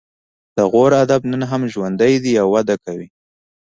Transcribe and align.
د 0.57 0.59
غور 0.71 0.91
ادب 1.03 1.21
نن 1.31 1.41
هم 1.51 1.61
ژوندی 1.73 2.13
دی 2.23 2.33
او 2.41 2.47
وده 2.55 2.75
کوي 2.83 3.07